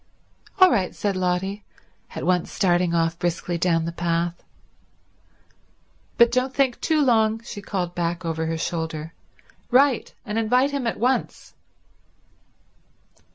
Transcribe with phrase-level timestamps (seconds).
[0.57, 1.63] "All right," said Lotty,
[2.15, 4.41] at once starting off briskly down the path.
[6.17, 9.13] "But don't think too long," she called back over her shoulder.
[9.69, 11.53] "Write and invite him at once."